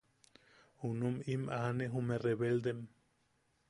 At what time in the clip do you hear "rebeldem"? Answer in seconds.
2.25-2.79